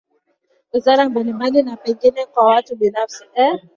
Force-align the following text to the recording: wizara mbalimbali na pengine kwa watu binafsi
wizara 0.73 1.09
mbalimbali 1.09 1.63
na 1.63 1.77
pengine 1.77 2.25
kwa 2.25 2.45
watu 2.45 2.75
binafsi 2.75 3.23